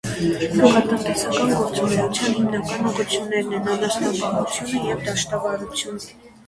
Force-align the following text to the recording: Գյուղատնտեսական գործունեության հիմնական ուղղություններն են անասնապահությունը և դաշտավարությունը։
Գյուղատնտեսական 0.53 1.53
գործունեության 1.59 2.33
հիմնական 2.39 2.91
ուղղություններն 2.93 3.55
են 3.61 3.71
անասնապահությունը 3.77 4.85
և 4.93 5.07
դաշտավարությունը։ 5.11 6.15